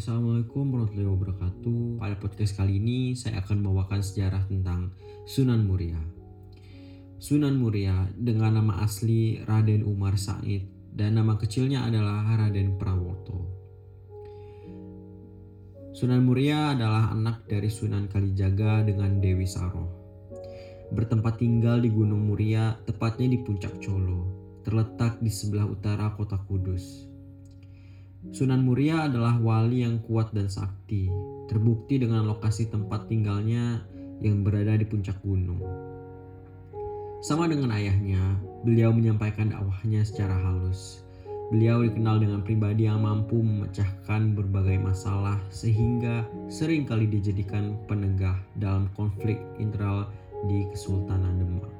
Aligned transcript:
Assalamualaikum 0.00 0.64
warahmatullahi 0.72 1.12
wabarakatuh. 1.12 2.00
Pada 2.00 2.16
podcast 2.16 2.56
kali 2.56 2.80
ini 2.80 3.12
saya 3.12 3.44
akan 3.44 3.60
membawakan 3.60 4.00
sejarah 4.00 4.48
tentang 4.48 4.96
Sunan 5.28 5.68
Muria. 5.68 6.00
Sunan 7.20 7.60
Muria 7.60 8.08
dengan 8.16 8.56
nama 8.56 8.80
asli 8.80 9.44
Raden 9.44 9.84
Umar 9.84 10.16
Said 10.16 10.64
dan 10.96 11.20
nama 11.20 11.36
kecilnya 11.36 11.84
adalah 11.84 12.24
Raden 12.32 12.80
Prawoto. 12.80 13.44
Sunan 15.92 16.24
Muria 16.24 16.72
adalah 16.72 17.12
anak 17.12 17.44
dari 17.44 17.68
Sunan 17.68 18.08
Kalijaga 18.08 18.80
dengan 18.80 19.20
Dewi 19.20 19.44
Saroh. 19.44 19.92
Bertempat 20.96 21.44
tinggal 21.44 21.84
di 21.84 21.92
Gunung 21.92 22.24
Muria, 22.24 22.72
tepatnya 22.88 23.28
di 23.28 23.44
Puncak 23.44 23.76
Colo, 23.84 24.32
terletak 24.64 25.20
di 25.20 25.28
sebelah 25.28 25.68
utara 25.68 26.08
kota 26.16 26.40
Kudus. 26.48 27.09
Sunan 28.28 28.68
Muria 28.68 29.08
adalah 29.08 29.40
wali 29.40 29.80
yang 29.80 30.04
kuat 30.04 30.36
dan 30.36 30.52
sakti, 30.52 31.08
terbukti 31.48 31.96
dengan 31.96 32.28
lokasi 32.28 32.68
tempat 32.68 33.08
tinggalnya 33.08 33.80
yang 34.20 34.44
berada 34.44 34.76
di 34.76 34.84
puncak 34.84 35.16
gunung. 35.24 35.64
Sama 37.24 37.48
dengan 37.48 37.72
ayahnya, 37.72 38.20
beliau 38.60 38.92
menyampaikan 38.92 39.48
dakwahnya 39.48 40.04
secara 40.04 40.36
halus. 40.36 41.00
Beliau 41.48 41.80
dikenal 41.80 42.20
dengan 42.20 42.44
pribadi 42.44 42.84
yang 42.84 43.08
mampu 43.08 43.40
memecahkan 43.40 44.36
berbagai 44.36 44.76
masalah 44.76 45.40
sehingga 45.48 46.28
sering 46.52 46.84
kali 46.84 47.08
dijadikan 47.08 47.80
penegah 47.88 48.36
dalam 48.60 48.92
konflik 49.00 49.40
internal 49.56 50.12
di 50.44 50.68
Kesultanan 50.68 51.40
Demak. 51.40 51.72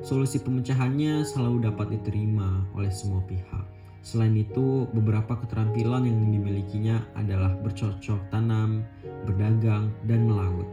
Solusi 0.00 0.40
pemecahannya 0.40 1.20
selalu 1.20 1.68
dapat 1.68 2.00
diterima 2.00 2.64
oleh 2.72 2.88
semua 2.88 3.20
pihak 3.28 3.77
Selain 4.02 4.32
itu, 4.38 4.86
beberapa 4.94 5.36
keterampilan 5.36 6.06
yang 6.06 6.18
dimilikinya 6.30 7.02
adalah 7.18 7.52
bercocok 7.60 8.30
tanam, 8.30 8.86
berdagang, 9.26 9.92
dan 10.06 10.24
melaut. 10.24 10.68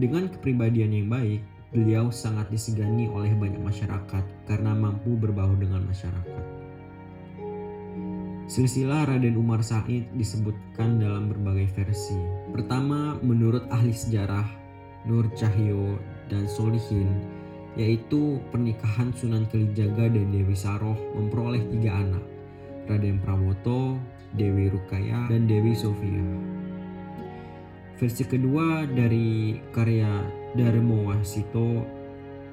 Dengan 0.00 0.30
kepribadian 0.30 0.90
yang 0.90 1.08
baik, 1.10 1.42
beliau 1.74 2.10
sangat 2.14 2.50
disegani 2.54 3.10
oleh 3.10 3.34
banyak 3.34 3.60
masyarakat 3.60 4.24
karena 4.46 4.72
mampu 4.72 5.18
berbaur 5.18 5.58
dengan 5.58 5.82
masyarakat. 5.86 6.64
Silsilah 8.44 9.08
Raden 9.08 9.40
Umar 9.40 9.64
Said 9.64 10.06
disebutkan 10.14 11.00
dalam 11.00 11.32
berbagai 11.32 11.72
versi. 11.74 12.14
Pertama, 12.52 13.18
menurut 13.24 13.64
ahli 13.72 13.90
sejarah 13.90 14.44
Nur 15.08 15.32
Cahyo 15.32 15.96
dan 16.28 16.44
Solihin, 16.46 17.24
yaitu 17.74 18.38
pernikahan 18.54 19.10
Sunan 19.14 19.46
Kalijaga 19.50 20.10
dan 20.10 20.30
Dewi 20.30 20.54
Saroh 20.54 20.96
memperoleh 21.18 21.62
tiga 21.74 21.98
anak, 21.98 22.24
Raden 22.86 23.18
Prawoto, 23.22 23.98
Dewi 24.34 24.70
Rukaya, 24.70 25.26
dan 25.30 25.46
Dewi 25.50 25.74
Sofia. 25.74 26.22
Versi 27.98 28.26
kedua 28.26 28.86
dari 28.90 29.58
karya 29.70 30.22
Darmo 30.58 31.10
Wasito, 31.10 31.82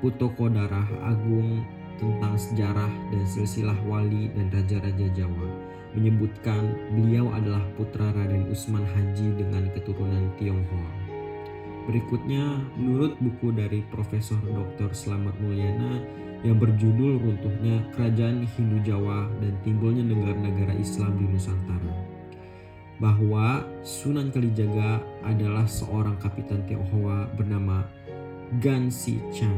Putoko 0.02 0.50
Darah 0.50 0.89
Agung 1.05 1.61
tentang 2.02 2.33
sejarah 2.33 2.89
dan 3.13 3.23
silsilah 3.30 3.78
wali 3.85 4.33
dan 4.33 4.50
raja-raja 4.50 5.06
Jawa 5.13 5.72
menyebutkan 5.91 6.72
beliau 6.95 7.28
adalah 7.35 7.61
putra 7.75 8.16
Raden 8.16 8.47
Usman 8.47 8.88
Haji 8.88 9.35
dengan 9.35 9.67
keturunan 9.75 10.31
Tionghoa. 10.39 11.00
Berikutnya, 11.89 12.61
menurut 12.77 13.17
buku 13.17 13.49
dari 13.51 13.81
Profesor 13.89 14.37
Dr. 14.45 14.93
Slamet 14.93 15.33
Mulyana 15.41 15.97
yang 16.45 16.61
berjudul 16.61 17.21
Runtuhnya 17.21 17.81
Kerajaan 17.93 18.45
Hindu 18.45 18.81
Jawa 18.85 19.25
dan 19.41 19.53
Timbulnya 19.65 20.05
Negara-Negara 20.05 20.77
Islam 20.77 21.17
di 21.17 21.25
Nusantara, 21.25 21.93
bahwa 23.01 23.65
Sunan 23.81 24.29
Kalijaga 24.29 25.01
adalah 25.25 25.66
seorang 25.66 26.22
kapitan 26.22 26.61
Tionghoa 26.69 27.33
bernama 27.33 27.85
Gan 28.61 28.94
Si 28.94 29.17
Chan. 29.33 29.53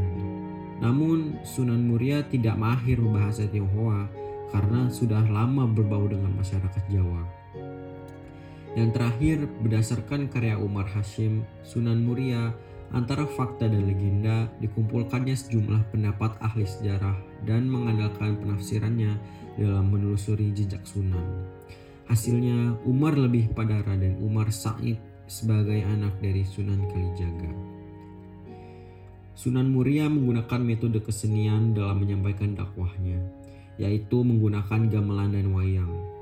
Namun 0.79 1.43
Sunan 1.43 1.83
Muria 1.87 2.23
tidak 2.27 2.55
mahir 2.55 3.03
bahasa 3.03 3.47
Tionghoa 3.47 4.07
karena 4.51 4.87
sudah 4.87 5.23
lama 5.27 5.67
berbau 5.67 6.07
dengan 6.07 6.31
masyarakat 6.39 6.83
Jawa. 6.87 7.42
Yang 8.73 8.89
terakhir, 8.97 9.37
berdasarkan 9.61 10.33
karya 10.33 10.57
Umar 10.57 10.89
Hashim, 10.89 11.45
Sunan 11.61 12.01
Muria, 12.01 12.49
antara 12.93 13.25
fakta 13.25 13.69
dan 13.69 13.85
legenda 13.85 14.49
dikumpulkannya 14.61 15.33
sejumlah 15.33 15.93
pendapat 15.93 16.37
ahli 16.41 16.65
sejarah 16.65 17.17
dan 17.45 17.69
mengandalkan 17.69 18.37
penafsirannya 18.41 19.17
dalam 19.57 19.93
menelusuri 19.93 20.53
jejak 20.53 20.81
Sunan. 20.89 21.45
Hasilnya, 22.09 22.77
Umar 22.85 23.13
lebih 23.13 23.53
pada 23.53 23.81
Raden 23.85 24.17
Umar 24.21 24.49
Said 24.49 24.97
sebagai 25.29 25.81
anak 25.85 26.17
dari 26.21 26.41
Sunan 26.41 26.85
Kalijaga. 26.89 27.51
Sunan 29.33 29.73
Muria 29.73 30.05
menggunakan 30.09 30.61
metode 30.61 31.01
kesenian 31.01 31.73
dalam 31.73 32.05
menyampaikan 32.05 32.53
dakwahnya, 32.53 33.17
yaitu 33.81 34.21
menggunakan 34.21 34.89
gamelan 34.89 35.33
dan 35.33 35.49
wayang. 35.49 36.12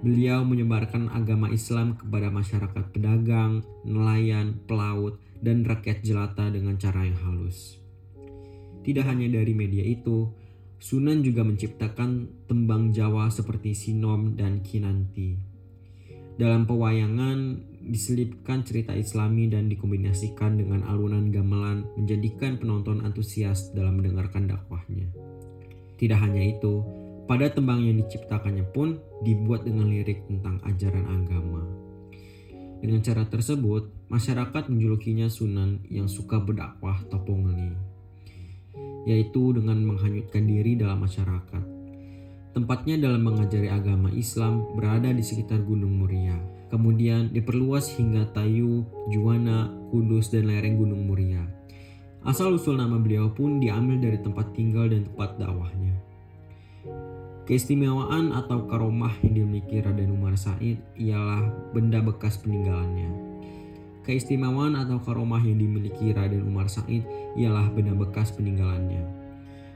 Beliau 0.00 0.44
menyebarkan 0.48 1.12
agama 1.12 1.52
Islam 1.52 1.96
kepada 2.00 2.32
masyarakat 2.32 2.84
pedagang, 2.92 3.60
nelayan, 3.84 4.56
pelaut, 4.64 5.20
dan 5.44 5.64
rakyat 5.64 6.00
jelata 6.00 6.48
dengan 6.48 6.80
cara 6.80 7.04
yang 7.04 7.20
halus. 7.20 7.76
Tidak 8.80 9.04
hanya 9.04 9.28
dari 9.28 9.52
media 9.52 9.84
itu, 9.84 10.32
Sunan 10.80 11.20
juga 11.20 11.44
menciptakan 11.44 12.40
tembang 12.48 12.88
Jawa 12.96 13.28
seperti 13.28 13.76
Sinom 13.76 14.32
dan 14.32 14.64
Kinanti. 14.64 15.36
Dalam 16.40 16.64
pewayangan 16.64 17.60
diselipkan 17.84 18.64
cerita 18.64 18.96
islami 18.96 19.44
dan 19.52 19.68
dikombinasikan 19.68 20.56
dengan 20.56 20.80
alunan 20.88 21.28
gamelan 21.28 21.84
menjadikan 22.00 22.56
penonton 22.56 23.04
antusias 23.04 23.68
dalam 23.76 24.00
mendengarkan 24.00 24.48
dakwahnya. 24.48 25.04
Tidak 26.00 26.16
hanya 26.16 26.40
itu, 26.48 26.80
pada 27.30 27.46
tembang 27.46 27.78
yang 27.78 28.02
diciptakannya 28.02 28.74
pun 28.74 28.98
dibuat 29.22 29.62
dengan 29.62 29.86
lirik 29.86 30.26
tentang 30.26 30.58
ajaran 30.66 31.06
agama. 31.06 31.62
Dengan 32.82 33.06
cara 33.06 33.22
tersebut, 33.22 34.10
masyarakat 34.10 34.66
menjulukinya 34.66 35.30
Sunan 35.30 35.78
yang 35.86 36.10
suka 36.10 36.42
berdakwah 36.42 36.98
Topongeli, 37.06 37.78
yaitu 39.06 39.54
dengan 39.54 39.78
menghanyutkan 39.78 40.42
diri 40.42 40.74
dalam 40.74 41.06
masyarakat. 41.06 41.62
Tempatnya 42.50 42.98
dalam 42.98 43.22
mengajari 43.22 43.70
agama 43.70 44.10
Islam 44.10 44.66
berada 44.74 45.14
di 45.14 45.22
sekitar 45.22 45.62
Gunung 45.62 46.02
Muria, 46.02 46.34
kemudian 46.66 47.30
diperluas 47.30 47.94
hingga 47.94 48.26
Tayu, 48.34 48.82
Juwana, 49.06 49.70
Kudus, 49.94 50.34
dan 50.34 50.50
lereng 50.50 50.82
Gunung 50.82 51.06
Muria. 51.06 51.46
Asal-usul 52.26 52.74
nama 52.74 52.98
beliau 52.98 53.30
pun 53.30 53.62
diambil 53.62 54.02
dari 54.02 54.18
tempat 54.18 54.50
tinggal 54.50 54.90
dan 54.90 55.06
tempat 55.06 55.38
dakwahnya. 55.38 55.89
Keistimewaan 57.50 58.30
atau 58.30 58.62
karomah 58.70 59.10
yang 59.26 59.42
dimiliki 59.42 59.82
Raden 59.82 60.14
Umar 60.14 60.38
Said 60.38 60.78
ialah 60.94 61.50
benda 61.74 61.98
bekas 61.98 62.38
peninggalannya. 62.38 63.10
Keistimewaan 64.06 64.78
atau 64.78 65.02
karomah 65.02 65.42
yang 65.42 65.58
dimiliki 65.58 66.14
Raden 66.14 66.46
Umar 66.46 66.70
Said 66.70 67.02
ialah 67.34 67.66
benda 67.74 67.90
bekas 67.98 68.30
peninggalannya. 68.38 69.02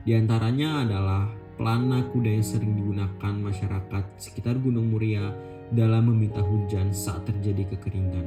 Di 0.07 0.15
antaranya 0.15 0.87
adalah 0.87 1.27
pelana 1.59 2.07
kuda 2.15 2.39
yang 2.39 2.47
sering 2.47 2.79
digunakan 2.79 3.34
masyarakat 3.43 4.23
sekitar 4.23 4.55
Gunung 4.63 4.95
Muria 4.95 5.34
dalam 5.75 6.15
meminta 6.15 6.47
hujan 6.47 6.95
saat 6.95 7.27
terjadi 7.27 7.75
kekeringan. 7.75 8.23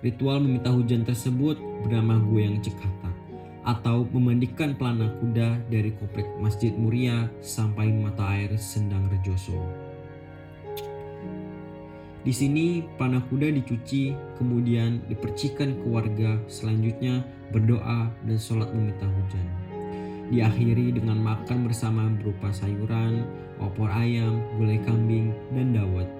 Ritual 0.00 0.40
meminta 0.40 0.72
hujan 0.72 1.04
tersebut 1.04 1.60
bernama 1.84 2.16
Goyang 2.24 2.64
Cekata 2.64 3.17
atau 3.66 4.06
memandikan 4.14 4.76
pelana 4.76 5.10
kuda 5.18 5.58
dari 5.66 5.90
komplek 5.96 6.26
Masjid 6.38 6.70
Muria 6.74 7.26
sampai 7.42 7.90
mata 7.90 8.24
air 8.34 8.54
Sendang 8.60 9.10
Rejoso. 9.10 9.58
Di 12.22 12.34
sini 12.34 12.84
pelana 12.98 13.24
kuda 13.24 13.48
dicuci, 13.48 14.12
kemudian 14.36 15.00
dipercikan 15.08 15.80
ke 15.80 15.86
warga, 15.88 16.36
selanjutnya 16.50 17.24
berdoa 17.54 18.12
dan 18.12 18.38
sholat 18.38 18.68
meminta 18.74 19.08
hujan. 19.08 19.46
Diakhiri 20.28 20.92
dengan 20.92 21.24
makan 21.24 21.64
bersama 21.64 22.04
berupa 22.20 22.52
sayuran, 22.52 23.24
opor 23.56 23.88
ayam, 23.88 24.44
gulai 24.60 24.76
kambing, 24.84 25.32
dan 25.56 25.72
dawet. 25.72 26.10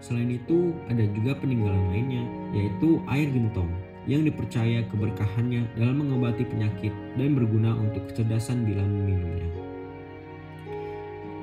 Selain 0.00 0.32
itu, 0.32 0.72
ada 0.88 1.04
juga 1.12 1.36
peninggalan 1.36 1.92
lainnya, 1.92 2.24
yaitu 2.56 2.96
air 3.12 3.28
gentong 3.28 3.68
yang 4.10 4.26
dipercaya 4.26 4.82
keberkahannya 4.90 5.78
dalam 5.78 6.02
mengobati 6.02 6.42
penyakit 6.42 6.90
dan 7.14 7.38
berguna 7.38 7.74
untuk 7.78 8.10
kecerdasan 8.10 8.66
bila 8.66 8.82
meminumnya. 8.82 9.46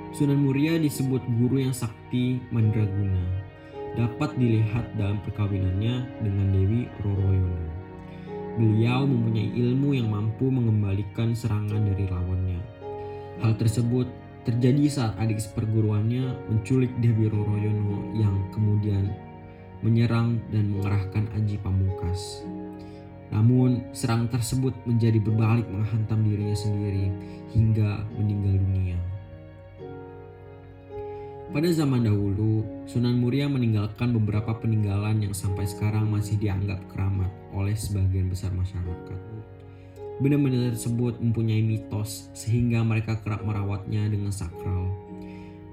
Sunan 0.10 0.42
Muria 0.42 0.76
disebut 0.76 1.24
guru 1.40 1.64
yang 1.64 1.72
sakti 1.72 2.42
mandraguna. 2.52 3.24
Dapat 3.96 4.36
dilihat 4.36 4.92
dalam 5.00 5.22
perkawinannya 5.24 5.96
dengan 6.26 6.48
Dewi 6.52 6.92
Roroyono. 7.02 7.70
Beliau 8.60 9.08
mempunyai 9.08 9.56
ilmu 9.56 9.96
yang 9.96 10.12
mampu 10.12 10.52
mengembalikan 10.52 11.32
serangan 11.32 11.88
dari 11.88 12.06
lawannya. 12.10 12.60
Hal 13.40 13.56
tersebut 13.56 14.10
terjadi 14.44 14.92
saat 14.92 15.14
adik 15.22 15.40
seperguruannya 15.40 16.52
menculik 16.52 16.92
Dewi 17.00 17.32
Roroyono 17.32 18.12
yang 18.18 18.36
kemudian 18.52 19.16
menyerang 19.82 20.40
dan 20.52 20.76
mengerahkan 20.76 21.32
Aji 21.36 21.60
Pamungkas. 21.62 22.44
Namun, 23.30 23.86
serang 23.94 24.26
tersebut 24.26 24.74
menjadi 24.90 25.22
berbalik 25.22 25.70
menghantam 25.70 26.26
dirinya 26.26 26.58
sendiri 26.58 27.14
hingga 27.54 28.02
meninggal 28.18 28.58
dunia. 28.58 29.00
Pada 31.50 31.66
zaman 31.74 32.06
dahulu, 32.06 32.62
Sunan 32.86 33.18
Muria 33.18 33.50
meninggalkan 33.50 34.14
beberapa 34.14 34.54
peninggalan 34.54 35.26
yang 35.26 35.34
sampai 35.34 35.66
sekarang 35.66 36.06
masih 36.06 36.38
dianggap 36.38 36.78
keramat 36.94 37.30
oleh 37.58 37.74
sebagian 37.74 38.30
besar 38.30 38.54
masyarakat. 38.54 39.18
Benda-benda 40.22 40.76
tersebut 40.76 41.18
mempunyai 41.18 41.66
mitos 41.66 42.30
sehingga 42.38 42.86
mereka 42.86 43.18
kerap 43.26 43.42
merawatnya 43.42 44.06
dengan 44.12 44.30
sakral. 44.30 44.94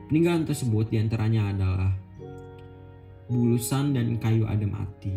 Peninggalan 0.08 0.48
tersebut 0.48 0.88
di 0.88 0.96
antaranya 0.96 1.52
adalah 1.52 1.92
bulusan 3.26 3.94
dan 3.94 4.18
kayu 4.22 4.46
adem 4.46 4.74
ati, 4.74 5.14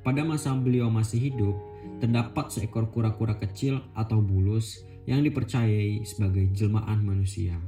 pada 0.00 0.24
masa 0.24 0.56
beliau 0.56 0.88
masih 0.88 1.28
hidup, 1.28 1.56
terdapat 2.00 2.48
seekor 2.48 2.88
kura-kura 2.88 3.36
kecil 3.36 3.84
atau 3.92 4.24
bulus 4.24 4.80
yang 5.04 5.20
dipercayai 5.20 6.00
sebagai 6.08 6.48
jelmaan 6.56 7.04
manusia. 7.04 7.60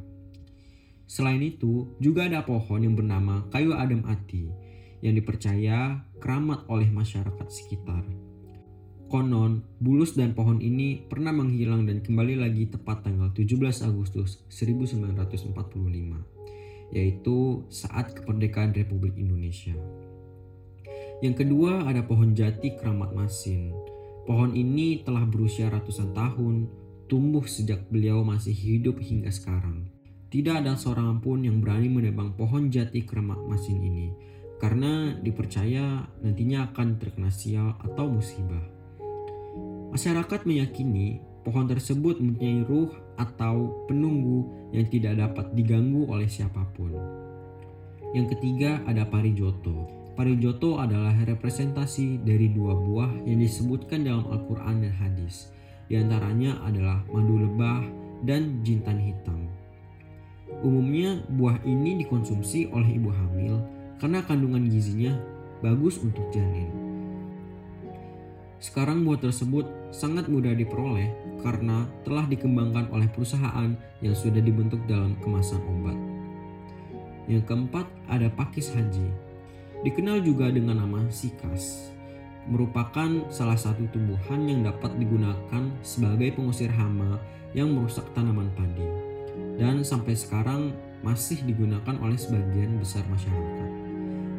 Selain 1.04 1.44
itu, 1.44 1.93
juga 2.00 2.25
ada 2.25 2.40
pohon 2.40 2.81
yang 2.81 2.96
bernama 2.96 3.44
kayu 3.52 3.76
adem 3.76 4.00
ati 4.08 4.49
yang 5.04 5.12
dipercaya 5.12 6.08
keramat 6.16 6.64
oleh 6.72 6.88
masyarakat 6.88 7.49
sekitar. 7.52 8.00
Konon, 9.12 9.60
bulus 9.76 10.16
dan 10.16 10.32
pohon 10.32 10.56
ini 10.64 11.04
pernah 11.04 11.37
menghilang 11.37 11.84
dan 11.84 12.00
kembali 12.00 12.40
lagi 12.40 12.64
tepat 12.72 13.04
tanggal 13.04 13.28
17 13.37 13.60
Agustus 13.84 14.40
1945, 14.49 15.52
yaitu 16.92 17.64
saat 17.72 18.12
kemerdekaan 18.12 18.76
Republik 18.76 19.16
Indonesia. 19.16 19.74
Yang 21.24 21.46
kedua 21.46 21.88
ada 21.88 22.04
pohon 22.04 22.36
jati 22.36 22.76
keramat 22.76 23.16
masin. 23.16 23.72
Pohon 24.22 24.54
ini 24.54 25.02
telah 25.02 25.26
berusia 25.26 25.66
ratusan 25.72 26.14
tahun, 26.14 26.70
tumbuh 27.10 27.42
sejak 27.48 27.90
beliau 27.90 28.22
masih 28.22 28.54
hidup 28.54 29.00
hingga 29.02 29.32
sekarang. 29.32 29.90
Tidak 30.32 30.64
ada 30.64 30.78
seorang 30.78 31.20
pun 31.20 31.44
yang 31.44 31.60
berani 31.60 31.90
menebang 31.90 32.32
pohon 32.38 32.72
jati 32.72 33.04
keramat 33.04 33.36
masin 33.44 33.82
ini, 33.82 34.08
karena 34.62 35.12
dipercaya 35.20 36.06
nantinya 36.22 36.70
akan 36.70 36.96
terkena 36.96 37.28
sial 37.28 37.76
atau 37.82 38.08
musibah. 38.08 38.62
Masyarakat 39.92 40.48
meyakini 40.48 41.20
pohon 41.42 41.66
tersebut 41.66 42.18
mempunyai 42.22 42.62
ruh 42.66 42.90
atau 43.18 43.86
penunggu 43.86 44.46
yang 44.74 44.86
tidak 44.88 45.18
dapat 45.18 45.46
diganggu 45.54 46.06
oleh 46.08 46.26
siapa 46.26 46.62
pun. 46.74 46.94
Yang 48.12 48.36
ketiga 48.38 48.82
ada 48.86 49.06
parijoto. 49.06 49.88
Parijoto 50.12 50.76
adalah 50.76 51.16
representasi 51.24 52.20
dari 52.20 52.52
dua 52.52 52.76
buah 52.76 53.24
yang 53.24 53.40
disebutkan 53.40 54.04
dalam 54.04 54.28
Al-Quran 54.28 54.84
dan 54.84 54.94
hadis. 55.00 55.48
Di 55.88 55.96
antaranya 55.96 56.60
adalah 56.64 57.00
madu 57.08 57.40
lebah 57.40 57.84
dan 58.22 58.60
jintan 58.60 59.00
hitam. 59.00 59.48
Umumnya 60.60 61.24
buah 61.32 61.64
ini 61.64 62.04
dikonsumsi 62.04 62.68
oleh 62.70 63.00
ibu 63.00 63.08
hamil 63.08 63.64
karena 63.96 64.20
kandungan 64.22 64.68
gizinya 64.68 65.16
bagus 65.64 65.96
untuk 66.04 66.28
janin. 66.28 66.81
Sekarang 68.62 69.03
buah 69.03 69.19
tersebut 69.19 69.67
sangat 69.91 70.31
mudah 70.31 70.55
diperoleh 70.55 71.11
karena 71.43 71.82
telah 72.06 72.31
dikembangkan 72.31 72.94
oleh 72.94 73.11
perusahaan 73.11 73.75
yang 73.99 74.14
sudah 74.14 74.38
dibentuk 74.38 74.79
dalam 74.87 75.19
kemasan 75.19 75.59
obat. 75.67 75.99
Yang 77.26 77.50
keempat 77.50 77.91
ada 78.06 78.31
pakis 78.31 78.70
haji 78.70 79.11
dikenal 79.82 80.23
juga 80.23 80.47
dengan 80.55 80.79
nama 80.79 81.03
sikas, 81.11 81.91
merupakan 82.47 83.26
salah 83.35 83.59
satu 83.59 83.82
tumbuhan 83.91 84.47
yang 84.47 84.62
dapat 84.62 84.94
digunakan 84.94 85.62
sebagai 85.82 86.38
pengusir 86.38 86.70
hama 86.70 87.19
yang 87.59 87.75
merusak 87.75 88.06
tanaman 88.14 88.47
padi 88.55 88.87
dan 89.59 89.82
sampai 89.82 90.14
sekarang 90.14 90.70
masih 91.03 91.43
digunakan 91.43 91.99
oleh 91.99 92.14
sebagian 92.14 92.79
besar 92.79 93.03
masyarakat. 93.11 93.70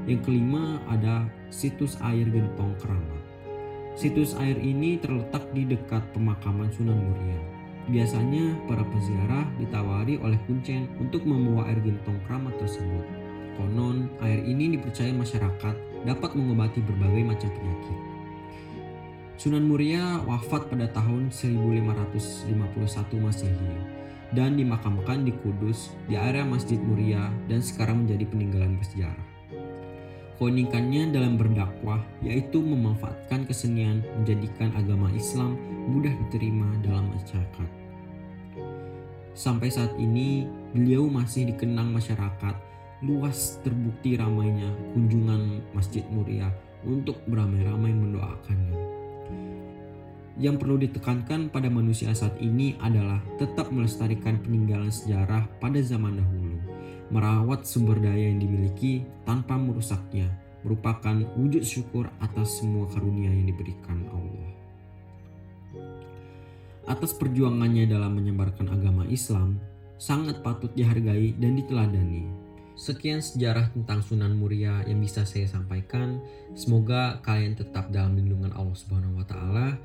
Yang 0.07 0.31
kelima 0.31 0.79
ada 0.87 1.27
situs 1.51 1.99
air 1.99 2.27
gentong 2.31 2.71
keramat. 2.79 3.22
Situs 3.93 4.33
air 4.41 4.57
ini 4.57 4.97
terletak 4.97 5.53
di 5.53 5.69
dekat 5.69 6.01
pemakaman 6.17 6.65
Sunan 6.73 6.97
Muria. 6.97 7.37
Biasanya 7.85 8.57
para 8.65 8.81
peziarah 8.81 9.45
ditawari 9.61 10.17
oleh 10.17 10.39
kuncen 10.49 10.89
untuk 10.97 11.21
membawa 11.29 11.69
air 11.69 11.77
gentong 11.77 12.17
keramat 12.25 12.57
tersebut. 12.57 13.05
Konon, 13.53 14.09
air 14.25 14.41
ini 14.41 14.73
dipercaya 14.73 15.13
masyarakat 15.13 15.75
dapat 16.09 16.31
mengobati 16.33 16.81
berbagai 16.81 17.21
macam 17.21 17.49
penyakit. 17.53 17.99
Sunan 19.37 19.69
Muria 19.69 20.25
wafat 20.25 20.73
pada 20.73 20.89
tahun 20.89 21.29
1551 21.29 22.49
Masehi 23.21 23.73
dan 24.33 24.57
dimakamkan 24.57 25.21
di 25.21 25.37
Kudus 25.45 25.93
di 26.09 26.17
area 26.17 26.41
Masjid 26.41 26.81
Muria 26.81 27.29
dan 27.45 27.61
sekarang 27.61 28.09
menjadi 28.09 28.25
peninggalan 28.25 28.81
bersejarah. 28.81 29.32
Keunikannya 30.43 31.15
dalam 31.15 31.39
berdakwah 31.39 32.03
yaitu 32.19 32.59
memanfaatkan 32.59 33.47
kesenian 33.47 34.03
menjadikan 34.19 34.75
agama 34.75 35.07
Islam 35.15 35.55
mudah 35.87 36.11
diterima 36.27 36.67
dalam 36.83 37.07
masyarakat. 37.15 37.69
Sampai 39.31 39.71
saat 39.71 39.95
ini, 39.95 40.43
beliau 40.75 41.07
masih 41.07 41.47
dikenang 41.47 41.95
masyarakat 41.95 42.59
luas 43.07 43.55
terbukti 43.63 44.19
ramainya 44.19 44.67
kunjungan 44.91 45.63
Masjid 45.71 46.03
Muria 46.11 46.51
untuk 46.83 47.23
beramai-ramai 47.23 47.95
mendoakannya. 47.95 48.83
Yang 50.35 50.55
perlu 50.59 50.75
ditekankan 50.75 51.55
pada 51.55 51.71
manusia 51.71 52.11
saat 52.11 52.35
ini 52.43 52.75
adalah 52.83 53.23
tetap 53.39 53.71
melestarikan 53.71 54.43
peninggalan 54.43 54.91
sejarah 54.91 55.47
pada 55.63 55.79
zaman 55.79 56.19
dahulu, 56.19 56.42
merawat 57.11 57.67
sumber 57.67 57.99
daya 57.99 58.29
yang 58.29 58.39
dimiliki 58.39 59.03
tanpa 59.27 59.59
merusaknya, 59.59 60.29
merupakan 60.61 61.19
wujud 61.35 61.65
syukur 61.65 62.07
atas 62.23 62.61
semua 62.61 62.87
karunia 62.91 63.31
yang 63.31 63.49
diberikan 63.49 64.05
Allah. 64.13 64.51
Atas 66.87 67.15
perjuangannya 67.15 67.87
dalam 67.87 68.15
menyebarkan 68.15 68.71
agama 68.71 69.07
Islam, 69.07 69.59
sangat 69.95 70.43
patut 70.43 70.71
dihargai 70.75 71.35
dan 71.39 71.55
diteladani 71.55 72.43
Sekian 72.73 73.21
sejarah 73.21 73.69
tentang 73.69 74.01
Sunan 74.01 74.33
Muria 74.33 74.81
yang 74.89 74.97
bisa 74.97 75.29
saya 75.29 75.45
sampaikan. 75.45 76.17
Semoga 76.57 77.21
kalian 77.21 77.53
tetap 77.53 77.93
dalam 77.93 78.17
lindungan 78.17 78.49
Allah 78.57 78.73
Subhanahu 78.73 79.21
wa 79.21 79.25
taala. 79.29 79.77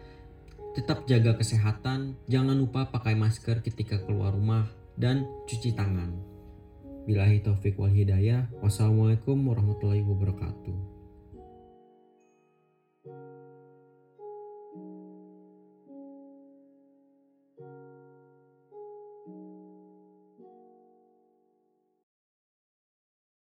Tetap 0.72 1.04
jaga 1.04 1.36
kesehatan, 1.36 2.16
jangan 2.32 2.56
lupa 2.56 2.88
pakai 2.88 3.12
masker 3.12 3.60
ketika 3.60 4.00
keluar 4.08 4.32
rumah 4.32 4.64
dan 4.96 5.28
cuci 5.44 5.76
tangan. 5.76 6.16
Bilahi 7.08 7.40
taufik 7.40 7.80
wal 7.80 7.88
hidayah. 7.88 8.52
Wassalamualaikum 8.60 9.40
warahmatullahi 9.48 10.04
wabarakatuh. 10.04 10.97